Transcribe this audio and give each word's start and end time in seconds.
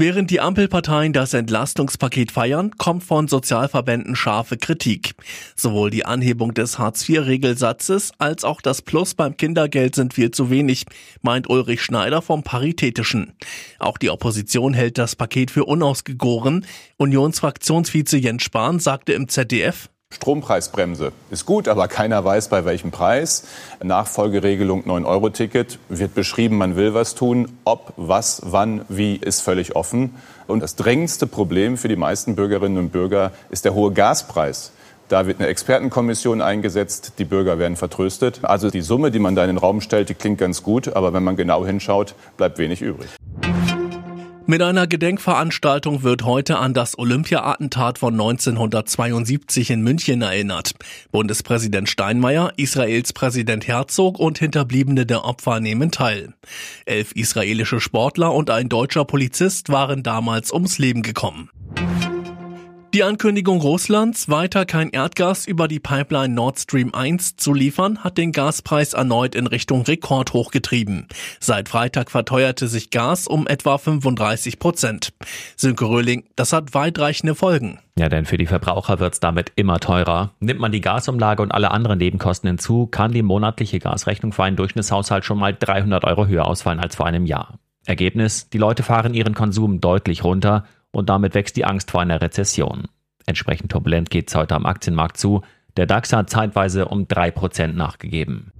Während 0.00 0.30
die 0.30 0.38
Ampelparteien 0.38 1.12
das 1.12 1.34
Entlastungspaket 1.34 2.30
feiern, 2.30 2.70
kommt 2.78 3.02
von 3.02 3.26
Sozialverbänden 3.26 4.14
scharfe 4.14 4.56
Kritik. 4.56 5.16
Sowohl 5.56 5.90
die 5.90 6.04
Anhebung 6.04 6.54
des 6.54 6.78
Hartz-IV-Regelsatzes 6.78 8.12
als 8.16 8.44
auch 8.44 8.60
das 8.60 8.80
Plus 8.80 9.14
beim 9.14 9.36
Kindergeld 9.36 9.96
sind 9.96 10.14
viel 10.14 10.30
zu 10.30 10.50
wenig, 10.50 10.86
meint 11.22 11.50
Ulrich 11.50 11.82
Schneider 11.82 12.22
vom 12.22 12.44
Paritätischen. 12.44 13.32
Auch 13.80 13.98
die 13.98 14.10
Opposition 14.10 14.72
hält 14.72 14.98
das 14.98 15.16
Paket 15.16 15.50
für 15.50 15.64
unausgegoren. 15.64 16.64
Unionsfraktionsvize 16.98 18.18
Jens 18.18 18.44
Spahn 18.44 18.78
sagte 18.78 19.14
im 19.14 19.26
ZDF, 19.28 19.90
Strompreisbremse 20.28 21.12
ist 21.30 21.46
gut, 21.46 21.68
aber 21.68 21.86
keiner 21.86 22.24
weiß, 22.24 22.48
bei 22.48 22.64
welchem 22.64 22.90
Preis. 22.90 23.44
Nachfolgeregelung 23.82 24.82
9-Euro-Ticket 24.84 25.78
wird 25.88 26.14
beschrieben, 26.14 26.58
man 26.58 26.76
will 26.76 26.92
was 26.92 27.14
tun. 27.14 27.48
Ob, 27.64 27.92
was, 27.96 28.42
wann, 28.44 28.84
wie 28.88 29.16
ist 29.16 29.40
völlig 29.40 29.76
offen. 29.76 30.16
Und 30.46 30.62
das 30.62 30.76
drängendste 30.76 31.26
Problem 31.26 31.76
für 31.78 31.88
die 31.88 31.96
meisten 31.96 32.36
Bürgerinnen 32.36 32.78
und 32.78 32.90
Bürger 32.90 33.32
ist 33.50 33.64
der 33.64 33.74
hohe 33.74 33.92
Gaspreis. 33.92 34.72
Da 35.08 35.26
wird 35.26 35.40
eine 35.40 35.48
Expertenkommission 35.48 36.42
eingesetzt, 36.42 37.14
die 37.18 37.24
Bürger 37.24 37.58
werden 37.58 37.76
vertröstet. 37.76 38.40
Also 38.42 38.70
die 38.70 38.82
Summe, 38.82 39.10
die 39.10 39.18
man 39.18 39.34
da 39.34 39.44
in 39.44 39.48
den 39.48 39.58
Raum 39.58 39.80
stellt, 39.80 40.10
die 40.10 40.14
klingt 40.14 40.38
ganz 40.38 40.62
gut, 40.62 40.88
aber 40.88 41.14
wenn 41.14 41.22
man 41.22 41.36
genau 41.36 41.64
hinschaut, 41.64 42.14
bleibt 42.36 42.58
wenig 42.58 42.82
übrig. 42.82 43.08
Mit 44.50 44.62
einer 44.62 44.86
Gedenkveranstaltung 44.86 46.04
wird 46.04 46.24
heute 46.24 46.56
an 46.56 46.72
das 46.72 46.98
Olympia-Attentat 46.98 47.98
von 47.98 48.14
1972 48.14 49.68
in 49.68 49.82
München 49.82 50.22
erinnert. 50.22 50.72
Bundespräsident 51.12 51.86
Steinmeier, 51.90 52.54
Israels 52.56 53.12
Präsident 53.12 53.68
Herzog 53.68 54.18
und 54.18 54.38
Hinterbliebene 54.38 55.04
der 55.04 55.26
Opfer 55.26 55.60
nehmen 55.60 55.90
teil. 55.90 56.32
Elf 56.86 57.12
israelische 57.12 57.78
Sportler 57.78 58.32
und 58.32 58.48
ein 58.48 58.70
deutscher 58.70 59.04
Polizist 59.04 59.68
waren 59.68 60.02
damals 60.02 60.50
ums 60.50 60.78
Leben 60.78 61.02
gekommen. 61.02 61.50
Die 62.94 63.02
Ankündigung 63.02 63.60
Russlands, 63.60 64.30
weiter 64.30 64.64
kein 64.64 64.88
Erdgas 64.88 65.46
über 65.46 65.68
die 65.68 65.78
Pipeline 65.78 66.32
Nord 66.32 66.58
Stream 66.58 66.94
1 66.94 67.36
zu 67.36 67.52
liefern, 67.52 68.02
hat 68.02 68.16
den 68.16 68.32
Gaspreis 68.32 68.94
erneut 68.94 69.34
in 69.34 69.46
Richtung 69.46 69.82
Rekord 69.82 70.32
hochgetrieben. 70.32 71.06
Seit 71.38 71.68
Freitag 71.68 72.10
verteuerte 72.10 72.66
sich 72.66 72.88
Gas 72.88 73.26
um 73.26 73.46
etwa 73.46 73.76
35 73.76 74.58
Prozent. 74.58 75.12
Sönke 75.54 75.84
Röhling, 75.84 76.24
das 76.34 76.54
hat 76.54 76.72
weitreichende 76.72 77.34
Folgen. 77.34 77.78
Ja, 77.98 78.08
denn 78.08 78.24
für 78.24 78.38
die 78.38 78.46
Verbraucher 78.46 79.00
wird's 79.00 79.20
damit 79.20 79.52
immer 79.56 79.80
teurer. 79.80 80.30
Nimmt 80.40 80.60
man 80.60 80.72
die 80.72 80.80
Gasumlage 80.80 81.42
und 81.42 81.52
alle 81.52 81.72
anderen 81.72 81.98
Nebenkosten 81.98 82.48
hinzu, 82.48 82.86
kann 82.86 83.12
die 83.12 83.22
monatliche 83.22 83.80
Gasrechnung 83.80 84.32
für 84.32 84.44
einen 84.44 84.56
Durchschnittshaushalt 84.56 85.26
schon 85.26 85.38
mal 85.38 85.54
300 85.54 86.04
Euro 86.04 86.26
höher 86.26 86.46
ausfallen 86.46 86.80
als 86.80 86.96
vor 86.96 87.04
einem 87.04 87.26
Jahr. 87.26 87.58
Ergebnis, 87.84 88.48
die 88.50 88.58
Leute 88.58 88.82
fahren 88.82 89.14
ihren 89.14 89.34
Konsum 89.34 89.80
deutlich 89.80 90.22
runter 90.22 90.64
und 90.90 91.08
damit 91.08 91.34
wächst 91.34 91.56
die 91.56 91.64
Angst 91.64 91.90
vor 91.90 92.00
einer 92.00 92.20
Rezession. 92.20 92.88
Entsprechend 93.26 93.70
turbulent 93.72 94.10
geht 94.10 94.28
es 94.28 94.34
heute 94.34 94.54
am 94.54 94.66
Aktienmarkt 94.66 95.18
zu. 95.18 95.42
Der 95.76 95.86
DAX 95.86 96.12
hat 96.12 96.30
zeitweise 96.30 96.88
um 96.88 97.04
3% 97.04 97.68
nachgegeben. 97.68 98.52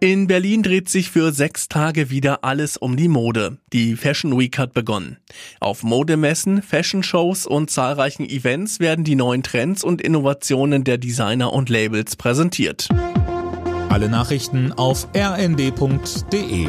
In 0.00 0.26
Berlin 0.26 0.64
dreht 0.64 0.88
sich 0.88 1.10
für 1.10 1.30
sechs 1.30 1.68
Tage 1.68 2.10
wieder 2.10 2.42
alles 2.42 2.76
um 2.76 2.96
die 2.96 3.06
Mode. 3.06 3.58
Die 3.72 3.94
Fashion 3.94 4.36
Week 4.36 4.58
hat 4.58 4.74
begonnen. 4.74 5.18
Auf 5.60 5.84
Modemessen, 5.84 6.60
Fashion-Shows 6.60 7.46
und 7.46 7.70
zahlreichen 7.70 8.28
Events 8.28 8.80
werden 8.80 9.04
die 9.04 9.14
neuen 9.14 9.44
Trends 9.44 9.84
und 9.84 10.02
Innovationen 10.02 10.82
der 10.82 10.98
Designer 10.98 11.52
und 11.52 11.68
Labels 11.68 12.16
präsentiert. 12.16 12.88
Alle 13.90 14.08
Nachrichten 14.08 14.72
auf 14.72 15.06
rnd.de 15.14 16.68